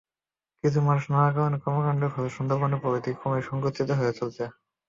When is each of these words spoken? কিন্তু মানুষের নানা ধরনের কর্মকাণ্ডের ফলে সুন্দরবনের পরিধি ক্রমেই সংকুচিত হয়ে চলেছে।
কিন্তু 0.63 0.79
মানুষের 0.87 1.11
নানা 1.13 1.31
ধরনের 1.35 1.63
কর্মকাণ্ডের 1.63 2.13
ফলে 2.13 2.29
সুন্দরবনের 2.31 2.83
পরিধি 2.83 3.11
ক্রমেই 3.19 3.47
সংকুচিত 3.49 3.89
হয়ে 3.99 4.17
চলেছে। 4.19 4.43